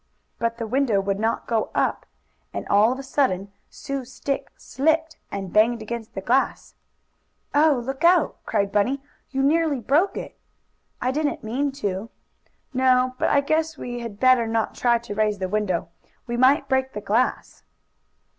But 0.39 0.57
the 0.57 0.65
window 0.65 0.99
would 0.99 1.19
not 1.19 1.45
go 1.45 1.69
up, 1.75 2.07
and 2.55 2.67
all 2.69 2.91
of 2.91 2.97
a 2.97 3.03
sudden 3.03 3.51
Sue's 3.69 4.11
stick 4.11 4.49
slipped 4.57 5.17
and 5.31 5.53
banged 5.53 5.83
against 5.83 6.15
the 6.15 6.21
glass. 6.21 6.73
"Oh! 7.53 7.83
Look 7.85 8.03
out!" 8.03 8.43
cried 8.47 8.71
Bunny. 8.71 9.03
"You 9.29 9.43
nearly 9.43 9.79
broke 9.79 10.17
it." 10.17 10.35
"I 10.99 11.11
didn't 11.11 11.43
mean 11.43 11.71
to." 11.73 12.09
"No. 12.73 13.13
But 13.19 13.29
I 13.29 13.41
guess 13.41 13.77
we'd 13.77 14.19
better 14.19 14.47
not 14.47 14.73
try 14.73 14.97
to 14.97 15.13
raise 15.13 15.37
the 15.37 15.47
window. 15.47 15.89
We 16.25 16.35
might 16.35 16.67
break 16.67 16.93
the 16.93 17.01
glass." 17.01 17.61